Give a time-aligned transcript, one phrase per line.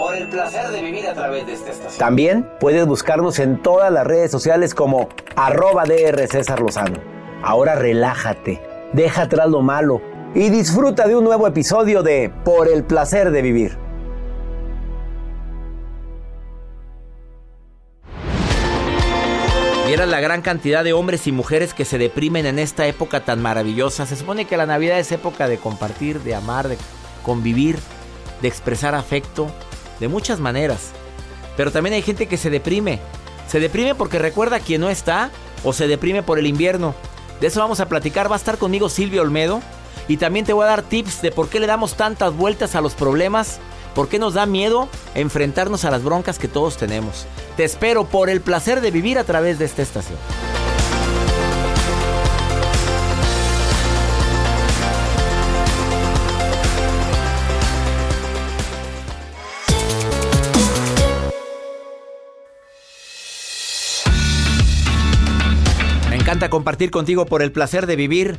[0.00, 1.98] Por el placer de vivir a través de esta estación.
[1.98, 6.98] También puedes buscarnos en todas las redes sociales como arroba DR César Lozano.
[7.42, 8.62] Ahora relájate,
[8.94, 10.00] deja atrás lo malo
[10.34, 13.76] y disfruta de un nuevo episodio de Por el placer de vivir.
[19.86, 23.42] Vieras la gran cantidad de hombres y mujeres que se deprimen en esta época tan
[23.42, 24.06] maravillosa.
[24.06, 26.78] Se supone que la Navidad es época de compartir, de amar, de
[27.22, 27.76] convivir,
[28.40, 29.50] de expresar afecto,
[30.00, 30.90] de muchas maneras.
[31.56, 32.98] Pero también hay gente que se deprime.
[33.46, 35.30] Se deprime porque recuerda a quien no está
[35.62, 36.94] o se deprime por el invierno.
[37.40, 38.30] De eso vamos a platicar.
[38.30, 39.60] Va a estar conmigo Silvio Olmedo.
[40.08, 42.80] Y también te voy a dar tips de por qué le damos tantas vueltas a
[42.80, 43.60] los problemas
[43.94, 47.26] ¿Por qué nos da miedo enfrentarnos a las broncas que todos tenemos?
[47.56, 50.18] Te espero por el placer de vivir a través de esta estación.
[66.40, 68.38] Encanta compartir contigo por el placer de vivir.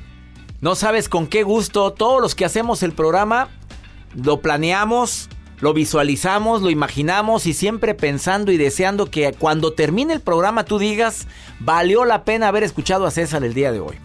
[0.60, 3.50] No sabes con qué gusto todos los que hacemos el programa
[4.16, 5.30] lo planeamos,
[5.60, 10.80] lo visualizamos, lo imaginamos y siempre pensando y deseando que cuando termine el programa tú
[10.80, 11.28] digas,
[11.60, 13.98] valió la pena haber escuchado a César el día de hoy.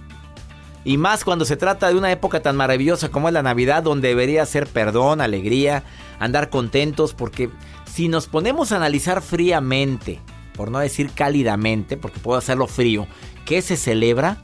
[0.84, 4.08] Y más cuando se trata de una época tan maravillosa como es la Navidad, donde
[4.08, 5.84] debería ser perdón, alegría,
[6.18, 7.48] andar contentos, porque
[7.90, 10.20] si nos ponemos a analizar fríamente,
[10.54, 13.06] por no decir cálidamente, porque puedo hacerlo frío,
[13.46, 14.36] ¿qué se celebra?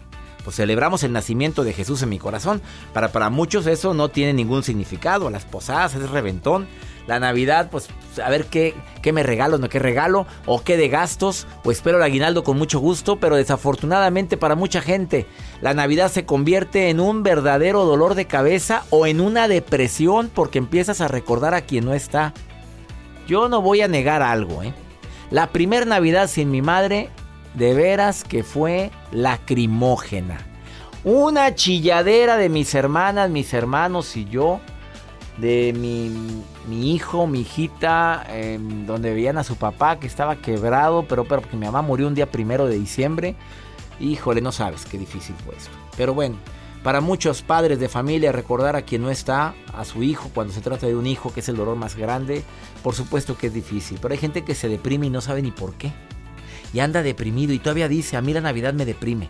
[0.44, 2.62] Pues celebramos el nacimiento de Jesús en mi corazón.
[2.94, 5.28] Para, para muchos eso no tiene ningún significado.
[5.28, 6.66] Las posadas es reventón.
[7.06, 7.88] La Navidad, pues
[8.22, 11.96] a ver qué, qué me regalo, no qué regalo, o qué de gastos, o espero
[11.96, 15.26] el aguinaldo con mucho gusto, pero desafortunadamente para mucha gente,
[15.60, 20.58] la Navidad se convierte en un verdadero dolor de cabeza o en una depresión porque
[20.58, 22.34] empiezas a recordar a quien no está.
[23.26, 24.72] Yo no voy a negar algo, ¿eh?
[25.30, 27.08] La primer Navidad sin mi madre,
[27.54, 30.38] de veras que fue lacrimógena.
[31.04, 34.60] Una chilladera de mis hermanas, mis hermanos y yo
[35.38, 36.10] de mi,
[36.68, 41.40] mi hijo, mi hijita, em, donde veían a su papá que estaba quebrado, pero, pero
[41.40, 43.34] porque mi mamá murió un día primero de diciembre.
[43.98, 45.70] Híjole, no sabes qué difícil fue eso.
[45.96, 46.36] Pero bueno,
[46.82, 50.60] para muchos padres de familia recordar a quien no está, a su hijo, cuando se
[50.60, 52.42] trata de un hijo, que es el dolor más grande,
[52.82, 53.98] por supuesto que es difícil.
[54.02, 55.92] Pero hay gente que se deprime y no sabe ni por qué.
[56.72, 59.28] Y anda deprimido y todavía dice, a mí la Navidad me deprime.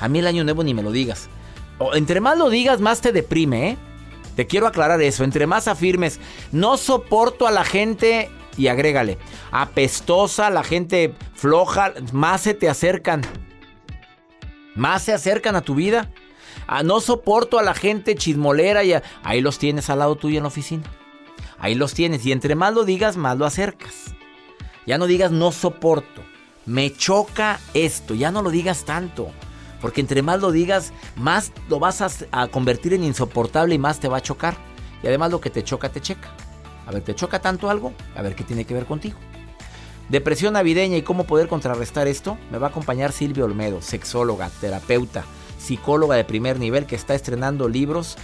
[0.00, 1.28] A mí el Año Nuevo ni me lo digas.
[1.94, 3.76] Entre más lo digas, más te deprime, ¿eh?
[4.36, 5.24] Te quiero aclarar eso.
[5.24, 6.18] Entre más afirmes,
[6.50, 9.18] no soporto a la gente y agrégale,
[9.50, 13.22] apestosa, la gente floja, más se te acercan.
[14.74, 16.10] Más se acercan a tu vida.
[16.66, 20.44] Ah, no soporto a la gente chismolera y ahí los tienes al lado tuyo en
[20.44, 20.84] la oficina.
[21.58, 24.14] Ahí los tienes y entre más lo digas, más lo acercas.
[24.86, 26.22] Ya no digas no soporto.
[26.66, 29.30] Me choca esto, ya no lo digas tanto.
[29.80, 32.00] Porque entre más lo digas, más lo vas
[32.30, 34.56] a, convertir en insoportable y más te va a chocar.
[35.02, 36.30] Y además lo que te choca, te checa.
[36.86, 37.92] A ver, ¿te choca tanto algo?
[38.14, 39.18] A ver qué tiene que ver contigo.
[40.08, 42.38] Depresión navideña y cómo poder contrarrestar esto.
[42.52, 45.24] Me va a acompañar Silvia Olmedo, sexóloga, terapeuta,
[45.58, 48.16] psicóloga de primer nivel que está estrenando libros.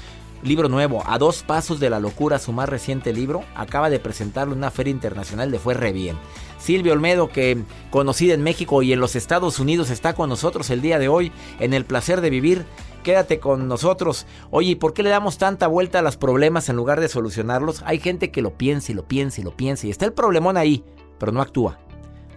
[0.43, 3.43] Libro nuevo, A dos pasos de la locura, su más reciente libro.
[3.56, 6.17] Acaba de presentarlo en una feria internacional de Fue Re Bien.
[6.58, 10.81] Silvia Olmedo, que conocida en México y en los Estados Unidos, está con nosotros el
[10.81, 12.64] día de hoy en el placer de vivir.
[13.02, 14.26] Quédate con nosotros.
[14.50, 17.82] Oye, ¿y por qué le damos tanta vuelta a los problemas en lugar de solucionarlos?
[17.85, 20.56] Hay gente que lo piensa y lo piensa y lo piensa y está el problemón
[20.56, 20.85] ahí,
[21.19, 21.81] pero no actúa.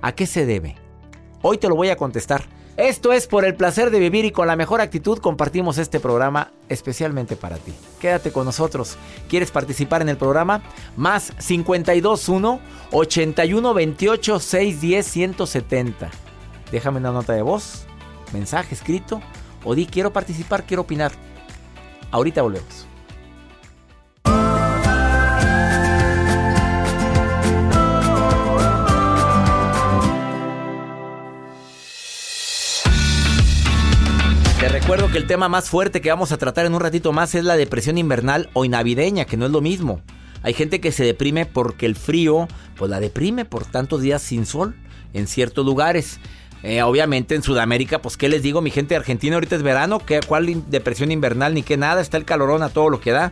[0.02, 0.76] ¿A qué se debe?
[1.44, 2.46] Hoy te lo voy a contestar.
[2.82, 6.52] Esto es por el placer de vivir y con la mejor actitud compartimos este programa
[6.68, 7.76] especialmente para ti.
[8.00, 8.98] Quédate con nosotros.
[9.30, 10.64] ¿Quieres participar en el programa?
[10.98, 12.60] Más 521
[12.92, 16.10] 81 28 610 170.
[16.72, 17.86] Déjame una nota de voz,
[18.34, 19.22] mensaje escrito
[19.64, 21.12] o di quiero participar, quiero opinar.
[22.10, 22.91] Ahorita volvemos.
[34.92, 37.46] Recuerdo que el tema más fuerte que vamos a tratar en un ratito más es
[37.46, 40.02] la depresión invernal o navideña, que no es lo mismo.
[40.44, 44.46] Hay gente que se deprime porque el frío, pues la deprime por tantos días sin
[44.46, 44.76] sol
[45.14, 46.20] en ciertos lugares.
[46.62, 50.20] Eh, obviamente en Sudamérica, pues qué les digo, mi gente Argentina ahorita es verano, ¿qué,
[50.28, 52.02] ¿cuál depresión invernal ni qué nada?
[52.02, 53.32] Está el calorón a todo lo que da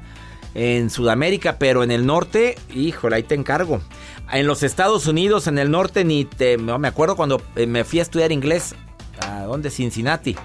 [0.56, 3.82] en Sudamérica, pero en el norte, híjole, ahí te encargo.
[4.32, 6.58] En los Estados Unidos, en el norte, ni te.
[6.58, 8.76] me acuerdo cuando eh, me fui a estudiar inglés,
[9.20, 9.70] ¿a dónde?
[9.70, 10.38] Cincinnati.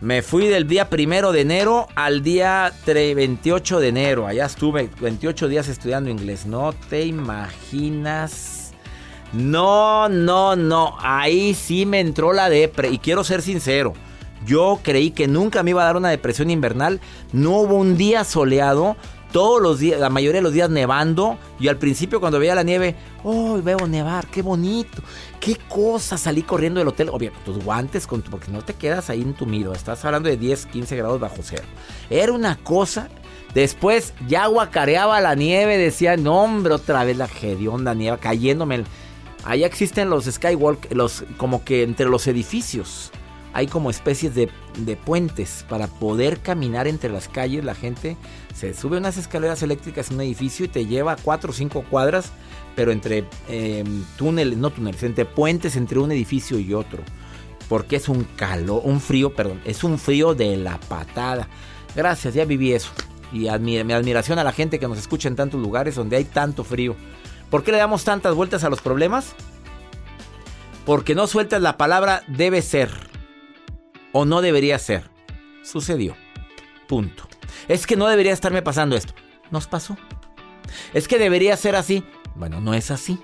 [0.00, 4.26] Me fui del día primero de enero al día 28 de enero.
[4.26, 6.46] Allá estuve 28 días estudiando inglés.
[6.46, 8.72] No te imaginas.
[9.34, 10.96] No, no, no.
[11.00, 12.88] Ahí sí me entró la depre.
[12.88, 13.92] Y quiero ser sincero.
[14.46, 16.98] Yo creí que nunca me iba a dar una depresión invernal.
[17.34, 18.96] No hubo un día soleado
[19.32, 21.38] todos los días, la mayoría de los días nevando.
[21.58, 24.26] Y al principio cuando veía la nieve, ¡oh, veo nevar!
[24.26, 25.02] ¡Qué bonito!
[25.38, 26.18] ¡Qué cosa!
[26.18, 27.08] Salí corriendo del hotel.
[27.10, 29.72] Obvio, tus guantes, con porque no te quedas ahí entumido.
[29.72, 31.64] Estás hablando de 10, 15 grados bajo cero.
[32.08, 33.08] Era una cosa.
[33.54, 35.76] Después ya guacareaba la nieve.
[35.78, 38.84] Decía, no, hombre, otra vez la hedionda nieve cayéndome.
[39.44, 43.10] Allá existen los skywalk, los, como que entre los edificios
[43.52, 44.48] hay como especies de,
[45.04, 47.64] puentes para poder caminar entre las calles.
[47.64, 48.16] La gente
[48.54, 52.30] se sube unas escaleras eléctricas en un edificio y te lleva cuatro o cinco cuadras,
[52.76, 57.02] pero entre em, túneles, no túneles, entre puentes entre un edificio y otro.
[57.68, 61.48] Porque es un calor, un frío, perdón, es un frío de la patada.
[61.94, 62.90] Gracias, ya viví eso.
[63.32, 66.64] Y mi admiración a la gente que nos escucha en tantos lugares donde hay tanto
[66.64, 66.96] frío.
[67.48, 69.34] ¿Por qué le damos tantas vueltas a los problemas?
[70.84, 73.09] Porque no sueltas la palabra debe ser
[74.12, 75.10] o no debería ser.
[75.62, 76.16] Sucedió.
[76.86, 77.28] Punto.
[77.68, 79.14] Es que no debería estarme pasando esto.
[79.50, 79.96] Nos pasó.
[80.94, 82.04] Es que debería ser así.
[82.34, 83.18] Bueno, no es así.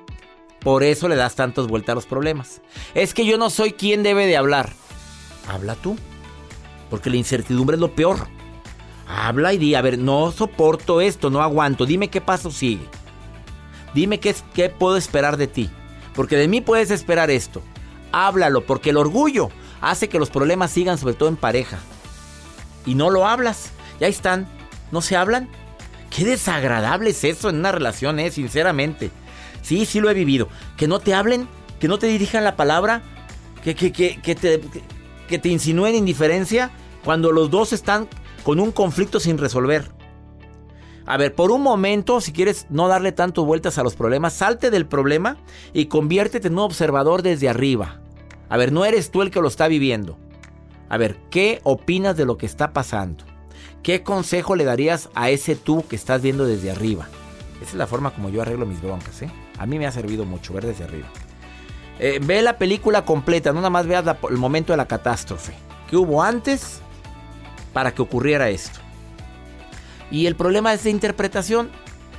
[0.61, 2.61] Por eso le das tantas vueltas a los problemas.
[2.95, 4.73] Es que yo no soy quien debe de hablar.
[5.49, 5.97] Habla tú.
[6.91, 8.29] Porque la incertidumbre es lo peor.
[9.09, 11.87] Habla y di, a ver, no soporto esto, no aguanto.
[11.87, 12.89] Dime qué paso sigue.
[13.95, 15.71] Dime qué, qué puedo esperar de ti.
[16.15, 17.63] Porque de mí puedes esperar esto.
[18.13, 19.51] Háblalo, porque el orgullo
[19.91, 21.79] hace que los problemas sigan, sobre todo en pareja.
[22.85, 23.71] Y no lo hablas.
[24.01, 24.47] Y ahí están.
[24.93, 25.49] ¿No se hablan?
[26.11, 28.31] Qué desagradable es eso en una relación, ¿eh?
[28.31, 29.11] Sinceramente.
[29.63, 30.49] Sí, sí lo he vivido.
[30.77, 31.49] Que no te hablen,
[31.81, 33.03] que no te dirijan la palabra,
[33.65, 34.61] que, que, que, que te,
[35.29, 36.71] que te insinúen indiferencia
[37.05, 38.09] cuando los dos están
[38.45, 39.91] con un conflicto sin resolver.
[41.05, 44.71] A ver, por un momento, si quieres no darle tanto vueltas a los problemas, salte
[44.71, 45.37] del problema
[45.73, 48.01] y conviértete en un observador desde arriba.
[48.49, 50.19] A ver, no eres tú el que lo está viviendo.
[50.89, 53.25] A ver, ¿qué opinas de lo que está pasando?
[53.83, 57.09] ¿Qué consejo le darías a ese tú que estás viendo desde arriba?
[57.61, 59.31] Esa es la forma como yo arreglo mis broncas, ¿eh?
[59.59, 61.09] A mí me ha servido mucho ver desde arriba.
[61.99, 65.55] Eh, ve la película completa, no nada más veas el momento de la catástrofe.
[65.89, 66.81] ¿Qué hubo antes
[67.73, 68.81] para que ocurriera esto?
[70.11, 71.71] Y el problema es de interpretación.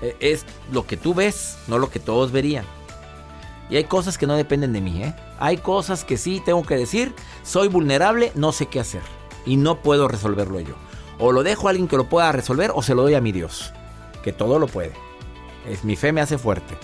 [0.01, 2.65] Eh, es lo que tú ves, no lo que todos verían.
[3.70, 5.14] Y hay cosas que no dependen de mí, ¿eh?
[5.40, 9.02] Hay cosas que sí tengo que decir, soy vulnerable, no sé qué hacer.
[9.46, 10.76] Y no puedo resolverlo yo.
[11.20, 13.32] O lo dejo a alguien que lo pueda resolver o se lo doy a mi
[13.32, 13.74] Dios,
[14.24, 14.94] que todo lo puede.
[15.68, 16.78] Es, mi fe me hace fuerte.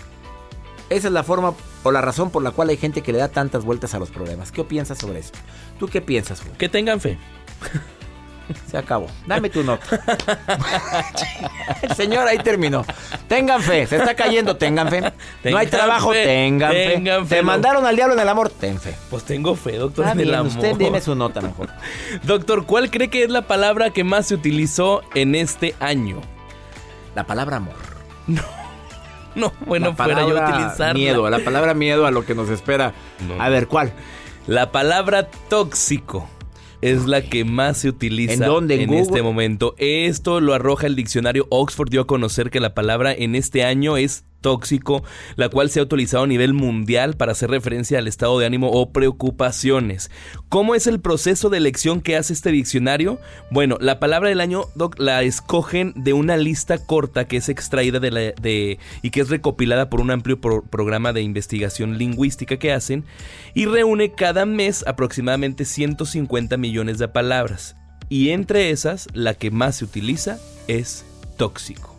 [0.90, 3.30] Esa es la forma o la razón por la cual hay gente que le da
[3.30, 4.52] tantas vueltas a los problemas.
[4.52, 5.40] ¿Qué piensas sobre esto?
[5.80, 6.42] ¿Tú qué piensas?
[6.58, 7.18] Que tengan fe.
[8.70, 9.08] Se acabó.
[9.28, 9.86] Dame tu nota.
[11.82, 12.86] El señor ahí terminó.
[13.28, 13.88] Tengan fe.
[13.88, 14.56] Se está cayendo.
[14.56, 15.02] Tengan fe.
[15.44, 16.12] no hay trabajo.
[16.12, 17.36] tengan, fe.
[17.36, 18.50] Te mandaron al diablo en el amor.
[18.50, 18.96] Ten fe.
[19.10, 20.52] Pues tengo fe, doctor, en el amor.
[20.52, 21.70] Usted dime su nota mejor.
[22.24, 26.22] doctor, ¿cuál cree que es la palabra que más se utilizó en este año?
[27.16, 27.76] La palabra amor.
[28.28, 28.44] No.
[29.36, 30.94] No, bueno, fuera yo utilizar.
[30.94, 32.94] Miedo, la palabra miedo a lo que nos espera.
[33.40, 33.94] A ver, ¿cuál?
[34.46, 36.30] La palabra tóxico
[36.84, 39.76] es la que más se utiliza ¿En, ¿En, este momento.
[39.78, 41.90] Esto lo arroja el diccionario Oxford.
[41.90, 45.04] Dio a conocer que la palabra en este año es tóxico,
[45.36, 48.70] la cual se ha utilizado a nivel mundial para hacer referencia al estado de ánimo
[48.70, 50.12] o preocupaciones.
[50.50, 53.20] ¿Cómo es el proceso de elección que hace este diccionario?
[53.50, 54.66] Bueno, la palabra del año
[54.98, 58.22] la escogen de una lista corta que es extraída de, la,
[59.02, 63.06] y que es recopilada por un amplio programa de investigación lingüística que hacen
[63.56, 67.76] y reúne cada mes aproximadamente 150 millones de palabras.
[68.10, 71.06] Y entre esas, la que más se utiliza es
[71.38, 71.93] tóxico.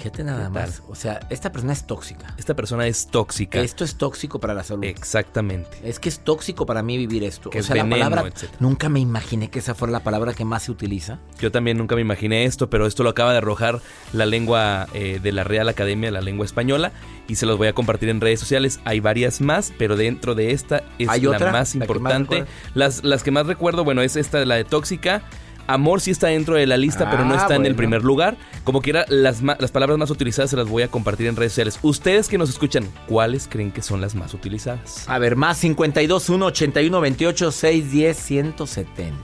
[0.00, 0.82] Fíjate nada más.
[0.88, 2.34] O sea, esta persona es tóxica.
[2.38, 3.60] Esta persona es tóxica.
[3.60, 4.84] Esto es tóxico para la salud.
[4.84, 5.76] Exactamente.
[5.84, 7.50] Es que es tóxico para mí vivir esto.
[7.54, 8.24] o sea, la palabra.
[8.60, 11.18] Nunca me imaginé que esa fuera la palabra que más se utiliza.
[11.38, 13.82] Yo también nunca me imaginé esto, pero esto lo acaba de arrojar
[14.14, 16.92] la lengua eh, de la Real Academia, la lengua española,
[17.28, 18.80] y se los voy a compartir en redes sociales.
[18.86, 22.46] Hay varias más, pero dentro de esta es la más importante.
[22.72, 25.22] las, las que más recuerdo, bueno, es esta, la de tóxica.
[25.66, 28.36] Amor sí está dentro de la lista, pero no ah, está en el primer lugar.
[28.64, 31.78] Como quiera, las, las palabras más utilizadas se las voy a compartir en redes sociales.
[31.82, 35.08] Ustedes que nos escuchan, ¿cuáles creen que son las más utilizadas?
[35.08, 39.16] A ver, más 52 1 81 28 610 170.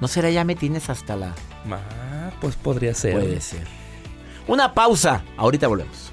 [0.00, 1.34] ¿No será ya me tienes hasta la...?
[1.70, 3.14] Ah, pues podría ser.
[3.14, 3.66] Puede ser.
[4.46, 5.22] Una pausa.
[5.36, 6.12] Ahorita volvemos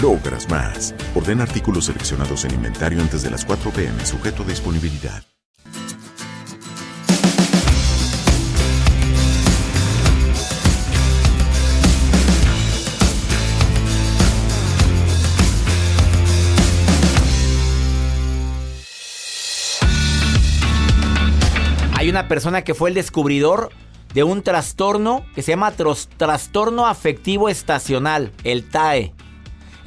[0.00, 0.94] logras más.
[1.14, 5.22] Orden artículos seleccionados en inventario antes de las 4 pm, sujeto a disponibilidad.
[21.94, 23.70] Hay una persona que fue el descubridor
[24.14, 29.14] de un trastorno que se llama trastorno afectivo estacional, el TAE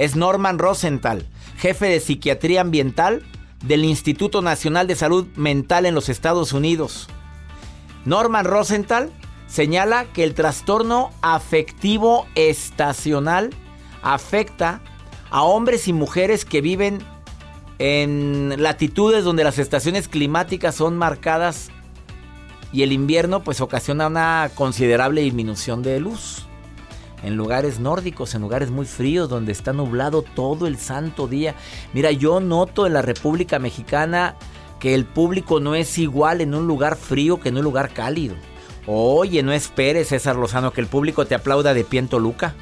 [0.01, 1.27] es Norman Rosenthal,
[1.57, 3.21] jefe de psiquiatría ambiental
[3.63, 7.07] del Instituto Nacional de Salud Mental en los Estados Unidos.
[8.03, 9.11] Norman Rosenthal
[9.45, 13.51] señala que el trastorno afectivo estacional
[14.01, 14.81] afecta
[15.29, 16.97] a hombres y mujeres que viven
[17.77, 21.69] en latitudes donde las estaciones climáticas son marcadas
[22.73, 26.47] y el invierno pues ocasiona una considerable disminución de luz
[27.23, 31.55] en lugares nórdicos, en lugares muy fríos, donde está nublado todo el santo día.
[31.93, 34.35] Mira, yo noto en la República Mexicana
[34.79, 38.35] que el público no es igual en un lugar frío que en un lugar cálido.
[38.87, 42.55] Oye, no esperes, César Lozano, que el público te aplauda de pie en Toluca.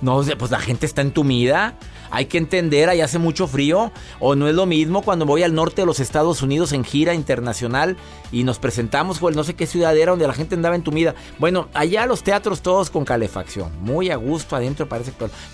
[0.00, 1.76] No, pues la gente está entumida.
[2.10, 3.92] Hay que entender, ahí hace mucho frío.
[4.18, 7.14] O no es lo mismo cuando voy al norte de los Estados Unidos en gira
[7.14, 7.96] internacional
[8.32, 11.14] y nos presentamos por no sé qué ciudad era donde la gente andaba entumida.
[11.38, 13.70] Bueno, allá los teatros todos con calefacción.
[13.80, 15.12] Muy a gusto adentro parece.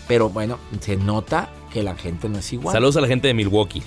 [0.08, 2.72] Pero bueno, se nota que la gente no es igual.
[2.72, 3.82] Saludos a la gente de Milwaukee.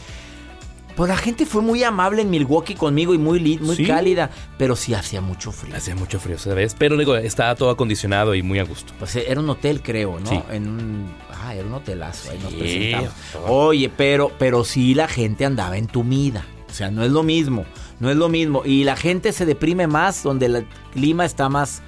[1.00, 4.94] Pues la gente fue muy amable en Milwaukee conmigo y muy, muy cálida, pero sí
[4.94, 5.74] hacía mucho frío.
[5.74, 6.76] Hacía mucho frío, ¿sabes?
[6.78, 8.92] Pero digo, estaba todo acondicionado y muy a gusto.
[9.00, 10.30] Pues eh, era un hotel, creo, ¿no?
[10.30, 10.42] Sí.
[10.52, 11.10] En un,
[11.42, 13.14] ah, era un hotelazo, ahí nos presentamos.
[13.48, 16.46] Oye, pero, pero sí la gente andaba entumida.
[16.70, 17.64] O sea, no es lo mismo,
[18.02, 18.64] no es lo mismo.
[18.66, 21.82] Y la gente se deprime más donde el clima está más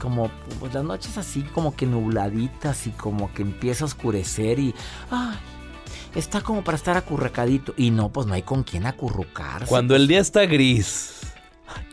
[0.00, 0.30] como
[0.60, 4.76] pues, las noches así como que nubladitas y como que empieza a oscurecer y
[5.10, 5.36] ay,
[6.14, 7.74] está como para estar acurrucadito.
[7.76, 9.66] Y no, pues no hay con quién acurrucarse.
[9.66, 11.18] Cuando el día está gris.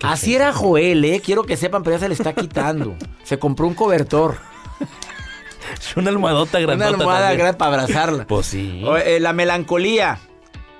[0.01, 1.21] Así era Joel, ¿eh?
[1.23, 2.95] Quiero que sepan, pero ya se le está quitando.
[3.23, 4.37] se compró un cobertor.
[5.95, 6.87] una almohadota grande.
[6.87, 8.25] Una almohada grande para abrazarla.
[8.27, 8.83] Pues sí.
[9.05, 10.19] Eh, la melancolía,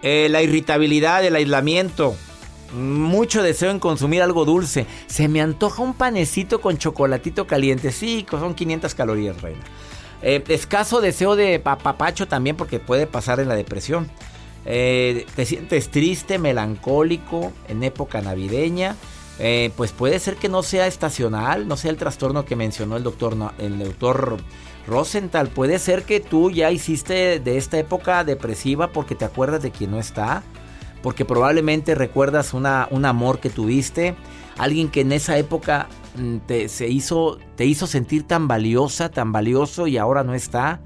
[0.02, 2.16] eh, la irritabilidad, el aislamiento.
[2.74, 4.86] Mucho deseo en consumir algo dulce.
[5.08, 7.92] Se me antoja un panecito con chocolatito caliente.
[7.92, 9.62] Sí, son 500 calorías, reina.
[10.28, 14.10] Eh, escaso deseo de papacho también porque puede pasar en la depresión.
[14.66, 18.96] Eh, te sientes triste, melancólico en época navideña.
[19.38, 23.04] Eh, pues puede ser que no sea estacional, no sea el trastorno que mencionó el
[23.04, 24.38] doctor, el doctor
[24.88, 25.50] Rosenthal.
[25.50, 29.92] Puede ser que tú ya hiciste de esta época depresiva porque te acuerdas de quien
[29.92, 30.42] no está,
[31.04, 34.16] porque probablemente recuerdas una, un amor que tuviste,
[34.58, 35.88] alguien que en esa época
[36.48, 40.80] te, se hizo, te hizo sentir tan valiosa, tan valioso y ahora no está.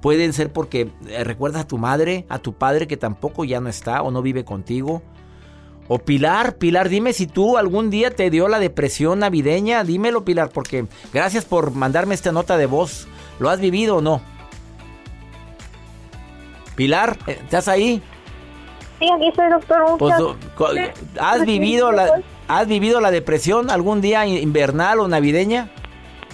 [0.00, 3.68] Pueden ser porque eh, recuerdas a tu madre, a tu padre que tampoco ya no
[3.68, 5.02] está o no vive contigo.
[5.88, 9.84] O Pilar, Pilar, dime si tú algún día te dio la depresión navideña.
[9.84, 13.08] Dímelo, Pilar, porque gracias por mandarme esta nota de voz.
[13.38, 14.20] ¿Lo has vivido o no?
[16.76, 18.02] Pilar, eh, ¿estás ahí?
[18.98, 19.98] Sí, aquí estoy, doctor.
[19.98, 25.68] Pues, ¿Has vivido la, ¿Has vivido la depresión algún día invernal o navideña?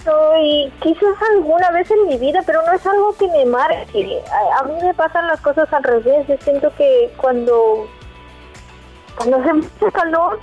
[0.03, 4.21] Soy, quizás alguna vez en mi vida, pero no es algo que me marque.
[4.31, 6.25] A, a mí me pasan las cosas al revés.
[6.27, 7.87] Yo siento que cuando,
[9.17, 10.39] cuando hace mucho calor,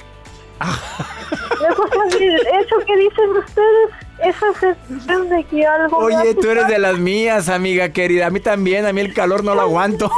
[1.33, 3.91] eso que dicen ustedes,
[4.23, 5.99] esa de que algo.
[5.99, 8.27] Oye, tú eres de las mías, amiga querida.
[8.27, 10.11] A mí también, a mí el calor no lo aguanto.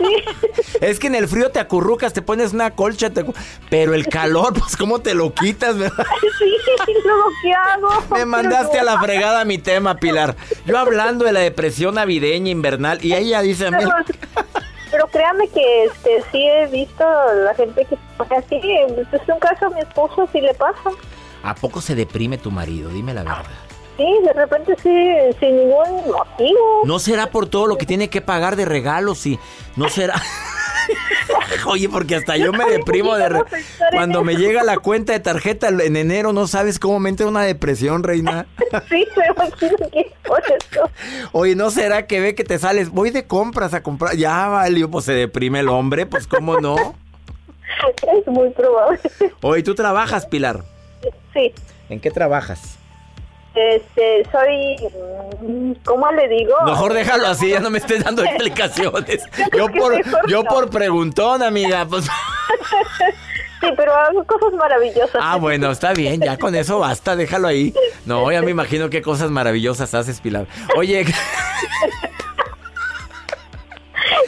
[0.80, 3.10] es que en el frío te acurrucas, te pones una colcha,
[3.70, 6.06] pero el calor, pues, ¿cómo te lo quitas, verdad?
[6.38, 7.88] Sí, luego, ¿qué hago?
[8.10, 10.36] Me mandaste a la fregada mi tema, Pilar.
[10.64, 13.84] Yo hablando de la depresión navideña, invernal, y ella dice a mí.
[14.98, 17.04] Pero créame que este sí he visto
[17.44, 17.96] la gente que
[18.34, 20.90] así, es un caso a mi esposo sí le pasa.
[21.44, 22.90] ¿A poco se deprime tu marido?
[22.90, 23.44] Dime la verdad.
[23.96, 26.82] Sí, de repente sí, sin ningún motivo.
[26.84, 29.24] ¿No será por todo lo que tiene que pagar de regalos?
[29.26, 29.38] y
[29.76, 30.20] ¿No será...?
[31.66, 33.42] Oye, porque hasta yo me deprimo de
[33.92, 37.42] cuando me llega la cuenta de tarjeta en enero, no sabes cómo me entra una
[37.42, 38.46] depresión, reina.
[38.88, 40.90] sí, me imagino que por eso.
[41.32, 42.90] Oye, ¿no será que ve que te sales?
[42.90, 44.16] Voy de compras a comprar.
[44.16, 46.76] Ya valió, pues se deprime el hombre, pues cómo no.
[48.18, 48.98] Es muy probable.
[49.42, 50.64] Oye, ¿tú trabajas, Pilar?
[51.34, 51.52] Sí.
[51.90, 52.77] ¿En qué trabajas?
[53.58, 54.76] Este, soy,
[55.84, 56.54] ¿cómo le digo?
[56.64, 59.24] Mejor déjalo así, ya no me estés dando explicaciones.
[59.56, 62.06] yo por, yo por preguntón, amiga, pues.
[63.60, 65.20] Sí, pero hago cosas maravillosas.
[65.20, 67.74] Ah, bueno, está bien, ya con eso basta, déjalo ahí.
[68.06, 70.46] No, ya me imagino qué cosas maravillosas haces, Pilar.
[70.76, 71.04] Oye,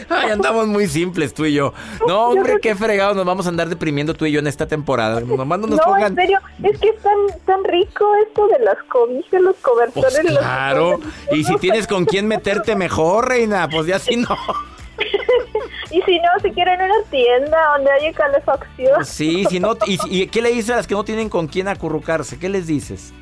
[0.09, 1.73] Ay, andamos muy simples tú y yo.
[2.07, 5.21] No, hombre, qué fregado nos vamos a andar deprimiendo tú y yo en esta temporada.
[5.21, 6.97] Nomás no nos no, en serio, es que es
[7.45, 10.21] tan, rico esto de las cobijas, los cobertores.
[10.23, 11.01] Pues claro,
[11.33, 14.29] y si tienes con quién meterte mejor, reina, pues ya si no.
[15.91, 18.93] y si no, si quieren una tienda donde haya calefacción.
[18.97, 21.47] Pues sí, si no, y, y, ¿qué le dices a las que no tienen con
[21.47, 22.39] quién acurrucarse?
[22.39, 23.13] ¿Qué les dices?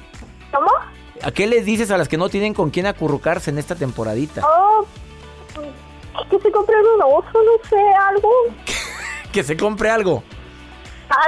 [0.52, 0.70] ¿Cómo?
[1.22, 4.42] ¿A qué les dices a las que no tienen con quién acurrucarse en esta temporadita?
[4.46, 4.86] Oh,
[6.30, 7.76] que se compre un oso, no sé,
[8.08, 8.30] algo.
[9.32, 10.22] que se compre algo.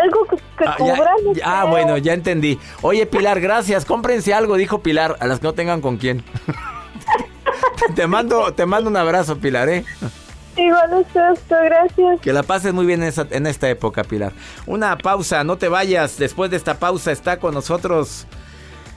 [0.03, 1.11] Algo que, ah, cubra.
[1.42, 2.59] ah, bueno, ya entendí.
[2.83, 3.87] Oye, Pilar, gracias.
[3.87, 6.22] Cómprense algo, dijo Pilar, a las que no tengan con quién.
[7.94, 9.85] te mando, te mando un abrazo, Pilar, ¿eh?
[10.57, 11.07] Igual
[11.48, 12.20] gracias.
[12.20, 14.33] Que la pases muy bien en, en esta época, Pilar.
[14.66, 16.18] Una pausa, no te vayas.
[16.18, 18.26] Después de esta pausa está con nosotros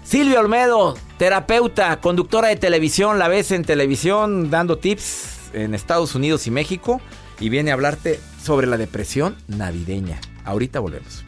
[0.04, 6.48] Silvia Olmedo, terapeuta, conductora de televisión, la ves en televisión dando tips en Estados Unidos
[6.48, 7.02] y México
[7.40, 10.20] y viene a hablarte sobre la depresión navideña.
[10.46, 11.24] Ahorita volvemos.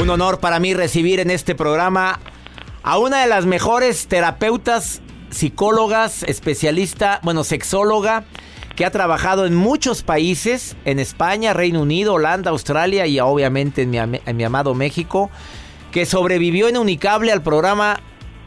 [0.00, 2.20] Un honor para mí recibir en este programa
[2.82, 8.24] a una de las mejores terapeutas, psicólogas, especialista, bueno, sexóloga
[8.76, 14.36] que ha trabajado en muchos países, en España, Reino Unido, Holanda, Australia y obviamente en
[14.36, 15.30] mi, amado México,
[15.90, 17.98] que sobrevivió en Unicable al programa,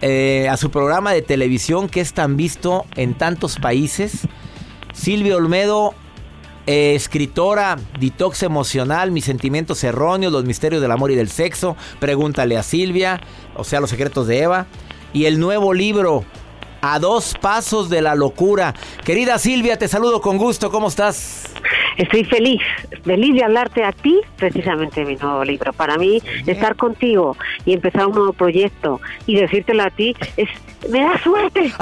[0.01, 4.27] eh, a su programa de televisión que es tan visto en tantos países.
[4.93, 5.95] Silvia Olmedo,
[6.67, 12.55] eh, escritora, detox emocional, mis sentimientos erróneos, los misterios del amor y del sexo, pregúntale
[12.55, 13.19] a Silvia,
[13.55, 14.67] o sea, los secretos de Eva.
[15.11, 16.23] Y el nuevo libro,
[16.81, 18.73] A dos pasos de la locura.
[19.03, 21.45] Querida Silvia, te saludo con gusto, ¿cómo estás?
[21.97, 22.61] Estoy feliz,
[23.03, 25.73] feliz de hablarte a ti, precisamente mi nuevo libro.
[25.73, 30.47] Para mí, estar contigo y empezar un nuevo proyecto y decírtelo a ti es
[30.87, 31.73] me da suerte.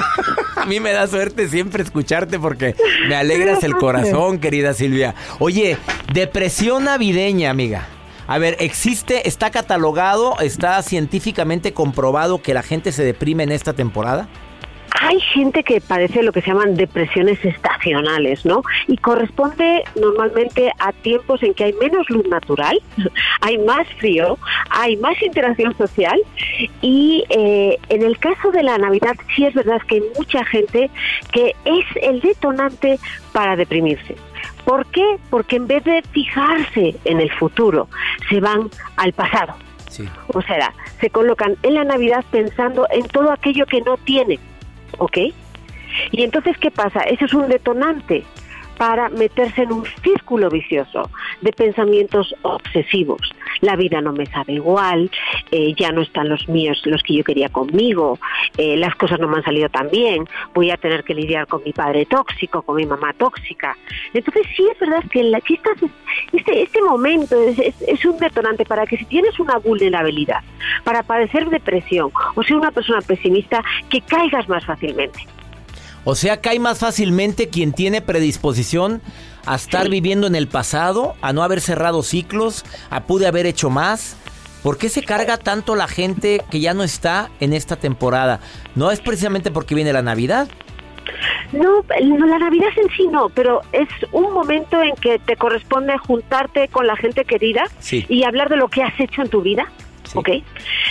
[0.56, 2.74] a mí me da suerte siempre escucharte porque
[3.08, 5.14] me alegras el corazón, querida Silvia.
[5.38, 5.78] Oye,
[6.12, 7.88] depresión navideña, amiga.
[8.26, 13.72] A ver, ¿existe, está catalogado, está científicamente comprobado que la gente se deprime en esta
[13.72, 14.28] temporada?
[15.02, 18.62] hay gente que padece lo que se llaman depresiones estacionales, ¿no?
[18.86, 22.80] Y corresponde normalmente a tiempos en que hay menos luz natural,
[23.40, 24.38] hay más frío,
[24.70, 26.20] hay más interacción social
[26.80, 30.88] y eh, en el caso de la Navidad sí es verdad que hay mucha gente
[31.32, 32.98] que es el detonante
[33.32, 34.14] para deprimirse.
[34.64, 35.18] ¿Por qué?
[35.30, 37.88] Porque en vez de fijarse en el futuro,
[38.28, 39.54] se van al pasado.
[40.28, 44.38] O sea, se colocan en la Navidad pensando en todo aquello que no tienen
[44.98, 45.18] ¿ok?
[46.10, 47.00] Y entonces, ¿qué pasa?
[47.00, 48.24] Eso es un detonante
[48.78, 53.20] para meterse en un círculo vicioso de pensamientos obsesivos.
[53.62, 55.10] La vida no me sabe igual,
[55.50, 58.18] eh, ya no están los míos, los que yo quería conmigo,
[58.58, 61.62] eh, las cosas no me han salido tan bien, voy a tener que lidiar con
[61.64, 63.76] mi padre tóxico, con mi mamá tóxica.
[64.12, 68.98] Entonces sí es verdad que, la, este, este momento es, es, un detonante para que
[68.98, 70.40] si tienes una vulnerabilidad,
[70.84, 75.20] para padecer depresión o ser una persona pesimista, que caigas más fácilmente.
[76.04, 79.00] O sea, cae más fácilmente quien tiene predisposición
[79.46, 83.70] a estar viviendo en el pasado, a no haber cerrado ciclos, a pude haber hecho
[83.70, 84.16] más.
[84.62, 88.40] ¿Por qué se carga tanto la gente que ya no está en esta temporada?
[88.74, 90.48] ¿No es precisamente porque viene la Navidad?
[91.52, 96.68] No, la Navidad en sí no, pero es un momento en que te corresponde juntarte
[96.68, 99.66] con la gente querida y hablar de lo que has hecho en tu vida.
[100.14, 100.28] ¿ok?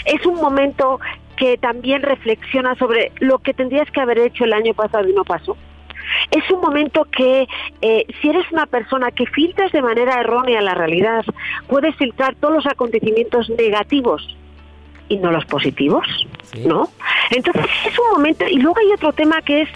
[0.06, 1.00] Es un momento
[1.42, 5.24] que también reflexiona sobre lo que tendrías que haber hecho el año pasado y no
[5.24, 5.58] pasó.
[6.30, 7.48] Es un momento que
[7.82, 11.26] eh, si eres una persona que filtras de manera errónea la realidad,
[11.68, 14.38] puedes filtrar todos los acontecimientos negativos
[15.10, 16.06] y no los positivos,
[16.64, 16.90] ¿no?
[17.32, 19.70] Entonces es un momento y luego hay otro tema que es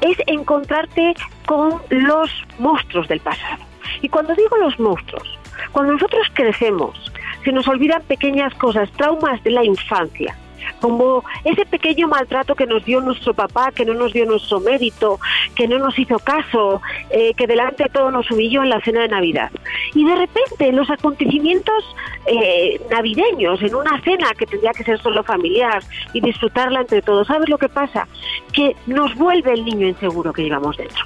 [0.00, 3.62] es encontrarte con los monstruos del pasado.
[4.00, 5.38] Y cuando digo los monstruos,
[5.72, 7.12] cuando nosotros crecemos,
[7.44, 10.34] se nos olvidan pequeñas cosas, traumas de la infancia
[10.80, 15.18] como ese pequeño maltrato que nos dio nuestro papá, que no nos dio nuestro mérito,
[15.54, 16.80] que no nos hizo caso,
[17.10, 19.50] eh, que delante de todo nos humilló en la cena de Navidad.
[19.94, 21.84] Y de repente los acontecimientos
[22.26, 27.26] eh, navideños, en una cena que tendría que ser solo familiar y disfrutarla entre todos,
[27.26, 28.06] ¿sabes lo que pasa?
[28.52, 31.04] Que nos vuelve el niño inseguro que llevamos dentro.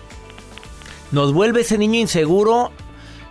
[1.13, 2.73] Nos vuelve ese niño inseguro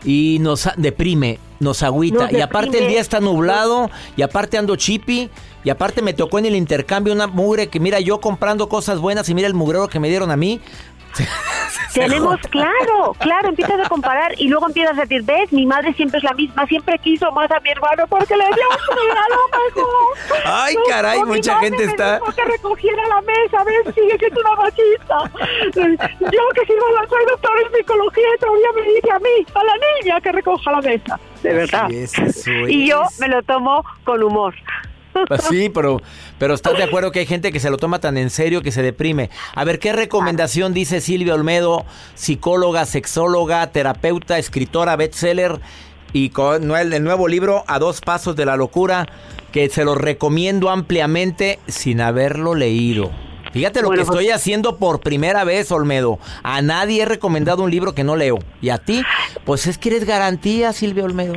[0.06, 2.32] y nos deprime, nos agüita.
[2.32, 5.30] y aparte el día está nublado y aparte ando chippy
[5.64, 9.30] y aparte me tocó en el intercambio una mugre que mira yo comprando cosas buenas
[9.30, 10.62] y mira el mugrero que me dieron a mí.
[11.94, 16.18] Tenemos, claro, claro, empiezas a comparar y luego empiezas a decir, ves, mi madre siempre
[16.18, 19.36] es la misma, siempre quiso más a mi hermano porque le dio un regalo
[19.76, 20.44] mejor.
[20.46, 22.20] Ay, caray, mucha gente está...
[22.36, 25.18] que recogiera la mesa, ves, sigue siendo una machista.
[26.20, 29.74] Yo que sigo, soy doctor en psicología y todavía me dice a mí, a la
[30.02, 31.20] niña que recoja la mesa.
[31.44, 31.90] De verdad.
[31.90, 34.56] y yo me lo tomo con humor.
[35.28, 36.02] Pues sí, pero,
[36.40, 38.72] pero estás de acuerdo que hay gente que se lo toma tan en serio que
[38.72, 39.30] se deprime.
[39.56, 45.60] A ver, ¿qué recomendación dice Silvia Olmedo, psicóloga, sexóloga, terapeuta, escritora, bestseller
[46.12, 49.08] y con el nuevo libro A dos pasos de la locura,
[49.52, 53.12] que se lo recomiendo ampliamente sin haberlo leído?
[53.54, 56.18] Fíjate lo que estoy pues- haciendo por primera vez, Olmedo.
[56.42, 58.40] A nadie he recomendado un libro que no leo.
[58.64, 59.04] Y a ti,
[59.46, 61.36] pues es que eres garantía, Silvia Olmedo.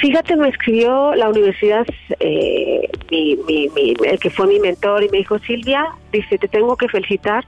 [0.00, 1.86] Fíjate, me escribió la universidad,
[2.20, 7.44] eh, el que fue mi mentor, y me dijo, Silvia, dice, te tengo que felicitar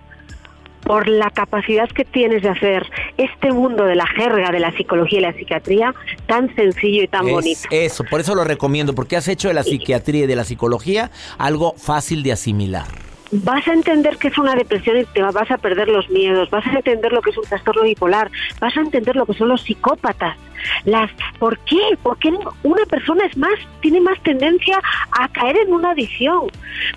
[0.87, 5.19] por la capacidad que tienes de hacer este mundo de la jerga de la psicología
[5.19, 5.93] y la psiquiatría
[6.27, 7.69] tan sencillo y tan bonito.
[7.73, 11.11] Eso, por eso lo recomiendo, porque has hecho de la psiquiatría y de la psicología
[11.39, 12.87] algo fácil de asimilar.
[13.33, 16.65] Vas a entender que es una depresión y te vas a perder los miedos, vas
[16.65, 18.31] a entender lo que es un trastorno bipolar,
[18.61, 20.37] vas a entender lo que son los psicópatas,
[20.85, 21.81] Las, ¿Por qué?
[22.03, 24.81] Porque una persona es más, tiene más tendencia
[25.13, 26.51] a caer en una adicción.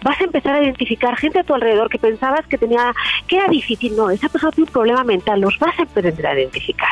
[0.03, 2.93] Vas a empezar a identificar gente a tu alrededor que pensabas que tenía,
[3.27, 3.95] que era difícil.
[3.95, 6.91] No, esa persona tiene un problema mental, los vas a aprender a identificar.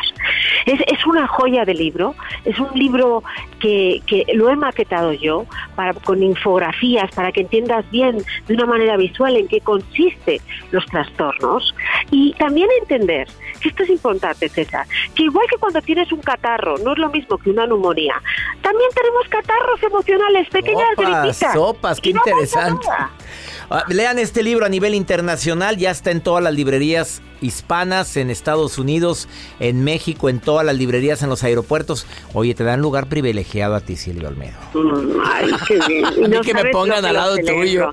[0.66, 2.14] Es, es una joya de libro,
[2.44, 3.22] es un libro
[3.60, 8.66] que, que lo he maquetado yo para, con infografías para que entiendas bien de una
[8.66, 11.74] manera visual en qué consiste los trastornos
[12.10, 13.28] y también entender
[13.60, 17.08] que esto es importante, César, que igual que cuando tienes un catarro, no es lo
[17.10, 18.20] mismo que una neumonía,
[18.62, 21.52] también tenemos catarros emocionales, pequeñas gripitas.
[21.54, 22.86] Sopas, qué interesante.
[23.70, 28.30] Ah, lean este libro a nivel internacional, ya está en todas las librerías hispanas, en
[28.30, 29.28] Estados Unidos,
[29.60, 32.06] en México, en todas las librerías, en los aeropuertos.
[32.32, 34.56] Oye, te dan lugar privilegiado a ti, Silvio Olmedo.
[34.72, 36.04] Mm, ay, qué bien.
[36.38, 37.92] Y que me pongan al lado tuyo.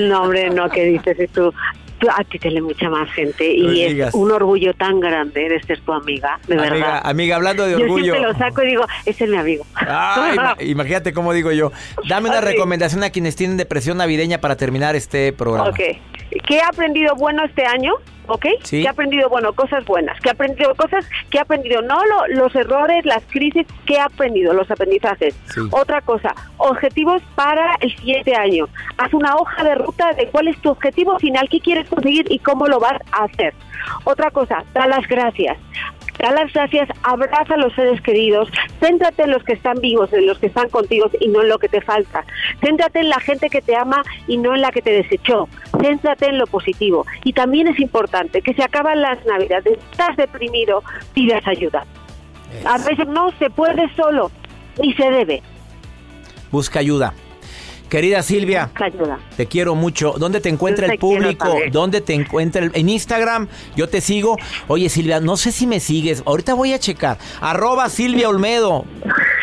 [0.00, 1.52] No, hombre, no, ¿qué dices tú?
[2.10, 5.80] A ti te lee mucha más gente y es un orgullo tan grande de ser
[5.80, 7.00] tu amiga, de verdad.
[7.04, 8.06] Amiga, hablando de orgullo.
[8.06, 9.64] Yo siempre lo saco y digo, ese es mi amigo.
[10.60, 11.72] imagínate cómo digo yo.
[12.08, 15.70] Dame una recomendación a quienes tienen depresión navideña para terminar este programa.
[15.70, 15.80] Ok.
[16.46, 17.94] ¿Qué he aprendido bueno este año?
[18.26, 18.46] ¿Ok?
[18.68, 22.54] Que he aprendido, bueno, cosas buenas, que he aprendido cosas, que he aprendido, no los
[22.54, 25.34] errores, las crisis, que he aprendido, los aprendizajes.
[25.70, 28.68] Otra cosa, objetivos para el siguiente año.
[28.98, 32.38] Haz una hoja de ruta de cuál es tu objetivo final, qué quieres conseguir y
[32.38, 33.54] cómo lo vas a hacer.
[34.04, 35.58] Otra cosa, da las gracias.
[36.18, 38.48] Da las gracias, abraza a los seres queridos,
[38.80, 41.58] céntrate en los que están vivos, en los que están contigo y no en lo
[41.58, 42.24] que te falta.
[42.60, 45.48] Céntrate en la gente que te ama y no en la que te desechó.
[45.80, 47.06] Céntrate en lo positivo.
[47.24, 50.82] Y también es importante que se acaban las navidades, estás deprimido,
[51.14, 51.84] pidas ayuda.
[52.64, 54.30] A veces no se puede solo,
[54.80, 55.42] ni se debe.
[56.50, 57.14] Busca ayuda.
[57.92, 58.70] Querida Silvia,
[59.36, 60.14] te quiero mucho.
[60.16, 61.54] ¿Dónde te encuentra el público?
[61.70, 62.70] ¿Dónde te encuentra?
[62.72, 64.38] en Instagram, yo te sigo.
[64.66, 66.22] Oye, Silvia, no sé si me sigues.
[66.24, 67.18] Ahorita voy a checar.
[67.42, 68.86] Arroba Silvia Olmedo.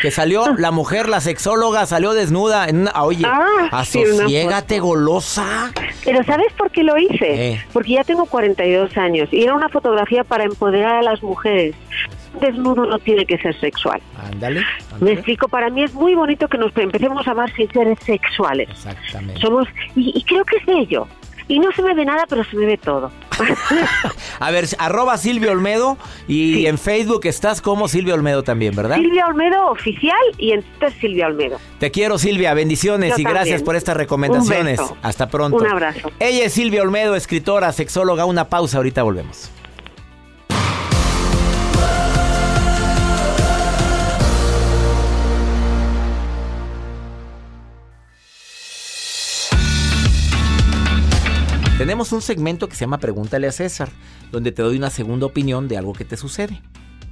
[0.01, 2.67] Que salió la mujer, la sexóloga, salió desnuda.
[2.67, 5.71] En una, oye, ah, asociégate golosa.
[6.03, 7.63] Pero ¿sabes por qué lo hice?
[7.71, 11.75] Porque ya tengo 42 años y era una fotografía para empoderar a las mujeres
[12.39, 14.01] desnudo no tiene que ser sexual.
[14.31, 14.63] Ándale.
[14.99, 18.69] Me explico, para mí es muy bonito que nos empecemos a amar sin seres sexuales.
[18.69, 19.41] Exactamente.
[19.41, 21.07] Somos, y, creo que es bello.
[21.47, 23.11] Y no se me ve nada, pero se me ve todo.
[24.39, 28.97] a ver, arroba Silvia Olmedo y en Facebook estás como Silvia Olmedo también, ¿verdad?
[28.97, 31.57] Silvia Olmedo oficial y en Twitter Silvia Olmedo.
[31.79, 34.79] Te quiero Silvia, bendiciones y gracias por estas recomendaciones.
[35.01, 35.57] Hasta pronto.
[35.57, 36.11] Un abrazo.
[36.19, 38.25] Ella es Silvia Olmedo, escritora, sexóloga.
[38.25, 39.49] Una pausa, ahorita volvemos.
[51.89, 53.89] Tenemos un segmento que se llama Pregúntale a César,
[54.31, 56.61] donde te doy una segunda opinión de algo que te sucede.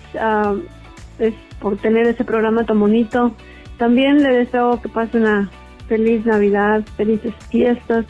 [1.59, 3.35] por tener ese programa tan bonito.
[3.77, 5.49] También le deseo que pase una
[5.87, 8.05] feliz Navidad, felices fiestas,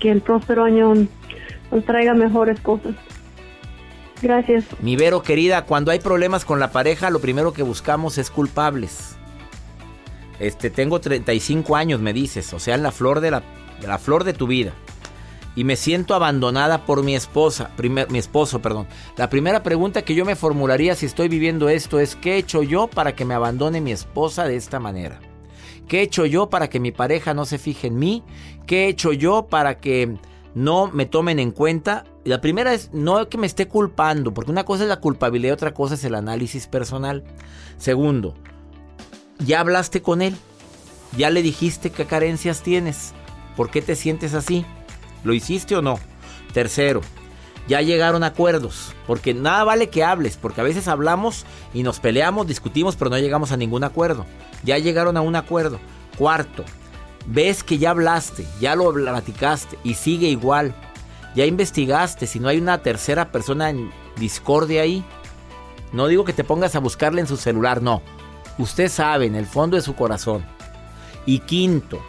[0.00, 0.94] que el próximo año
[1.70, 2.94] nos traiga mejores cosas.
[4.20, 4.64] Gracias.
[4.80, 9.16] Mi Vero querida, cuando hay problemas con la pareja, lo primero que buscamos es culpables.
[10.40, 13.42] Este, tengo 35 años, me dices, o sea, en la flor de la,
[13.86, 14.72] la flor de tu vida.
[15.58, 17.72] Y me siento abandonada por mi esposa,
[18.10, 18.86] mi esposo, perdón.
[19.16, 22.62] La primera pregunta que yo me formularía si estoy viviendo esto es ¿qué he hecho
[22.62, 25.18] yo para que me abandone mi esposa de esta manera?
[25.88, 28.22] ¿Qué he hecho yo para que mi pareja no se fije en mí?
[28.68, 30.16] ¿Qué he hecho yo para que
[30.54, 32.04] no me tomen en cuenta?
[32.22, 35.74] La primera es no que me esté culpando, porque una cosa es la culpabilidad otra
[35.74, 37.24] cosa es el análisis personal.
[37.78, 38.36] Segundo,
[39.44, 40.36] ya hablaste con él,
[41.16, 43.12] ya le dijiste qué carencias tienes,
[43.56, 44.64] por qué te sientes así,
[45.24, 45.98] ¿lo hiciste o no?
[46.52, 47.02] Tercero,
[47.68, 52.46] ya llegaron acuerdos, porque nada vale que hables, porque a veces hablamos y nos peleamos,
[52.46, 54.24] discutimos, pero no llegamos a ningún acuerdo.
[54.64, 55.78] Ya llegaron a un acuerdo.
[56.16, 56.64] Cuarto,
[57.26, 60.74] ves que ya hablaste, ya lo platicaste y sigue igual.
[61.34, 65.04] Ya investigaste, si no hay una tercera persona en discordia ahí.
[65.92, 68.02] No digo que te pongas a buscarle en su celular, no.
[68.56, 70.44] Usted sabe en el fondo de su corazón.
[71.26, 72.00] Y quinto,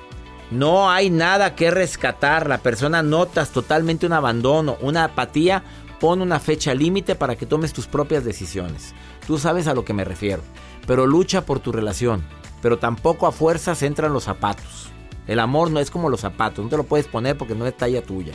[0.51, 2.47] no hay nada que rescatar.
[2.47, 5.63] La persona notas totalmente un abandono, una apatía.
[5.99, 8.93] Pon una fecha límite para que tomes tus propias decisiones.
[9.27, 10.41] Tú sabes a lo que me refiero.
[10.88, 12.23] Pero lucha por tu relación.
[12.62, 14.89] Pero tampoco a fuerzas entran los zapatos.
[15.27, 17.77] El amor no es como los zapatos, no te lo puedes poner porque no es
[17.77, 18.33] talla tuya.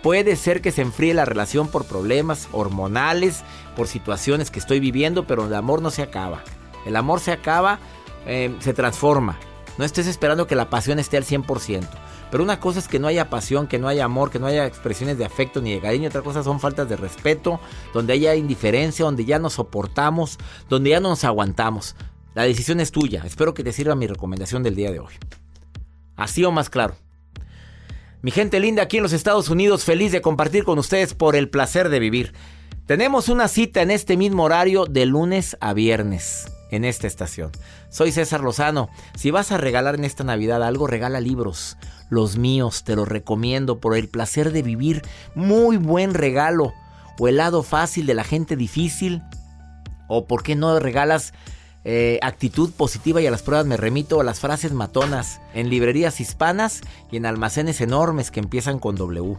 [0.00, 3.42] Puede ser que se enfríe la relación por problemas hormonales,
[3.74, 6.44] por situaciones que estoy viviendo, pero el amor no se acaba.
[6.86, 7.80] El amor se acaba,
[8.26, 9.36] eh, se transforma.
[9.78, 11.86] No estés esperando que la pasión esté al 100%.
[12.30, 14.66] Pero una cosa es que no haya pasión, que no haya amor, que no haya
[14.66, 16.08] expresiones de afecto ni de cariño.
[16.08, 17.60] Otra cosa son faltas de respeto,
[17.92, 21.94] donde haya indiferencia, donde ya nos soportamos, donde ya no nos aguantamos.
[22.34, 23.22] La decisión es tuya.
[23.24, 25.14] Espero que te sirva mi recomendación del día de hoy.
[26.16, 26.96] Así o más claro.
[28.22, 31.48] Mi gente linda aquí en los Estados Unidos, feliz de compartir con ustedes por el
[31.48, 32.32] placer de vivir.
[32.86, 37.50] Tenemos una cita en este mismo horario de lunes a viernes en esta estación.
[37.88, 38.90] Soy César Lozano.
[39.16, 41.76] Si vas a regalar en esta Navidad algo, regala libros.
[42.10, 45.02] Los míos, te los recomiendo por el placer de vivir.
[45.34, 46.74] Muy buen regalo.
[47.18, 49.20] O el lado fácil de la gente difícil.
[50.06, 51.34] O por qué no regalas
[51.82, 56.20] eh, actitud positiva y a las pruebas me remito a las frases matonas en librerías
[56.20, 59.36] hispanas y en almacenes enormes que empiezan con W.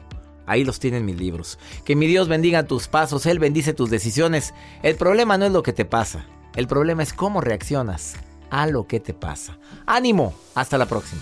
[0.47, 1.59] Ahí los tienen mis libros.
[1.85, 4.53] Que mi Dios bendiga tus pasos, Él bendice tus decisiones.
[4.81, 8.15] El problema no es lo que te pasa, el problema es cómo reaccionas
[8.49, 9.59] a lo que te pasa.
[9.85, 11.21] Ánimo, hasta la próxima.